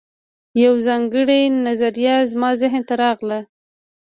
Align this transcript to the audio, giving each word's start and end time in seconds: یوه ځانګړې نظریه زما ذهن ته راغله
یوه 0.63 0.79
ځانګړې 0.87 1.41
نظریه 1.65 2.15
زما 2.31 2.49
ذهن 2.61 2.81
ته 2.87 2.93
راغله 3.03 3.39